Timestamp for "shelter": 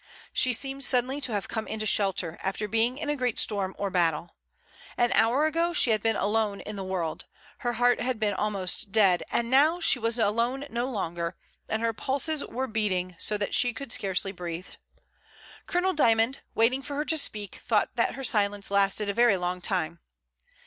1.85-2.39